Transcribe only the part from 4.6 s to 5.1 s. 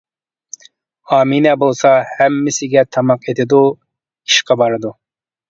بارىدۇ.